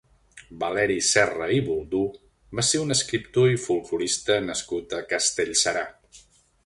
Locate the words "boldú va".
1.67-2.65